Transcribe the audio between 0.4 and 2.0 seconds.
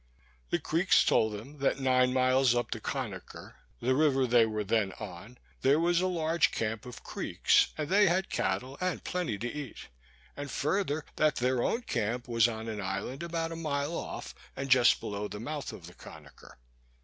The Creeks told them that